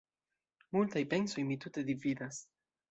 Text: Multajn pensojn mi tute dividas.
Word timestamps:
Multajn 0.77 1.11
pensojn 1.13 1.51
mi 1.53 1.61
tute 1.67 1.87
dividas. 1.93 2.43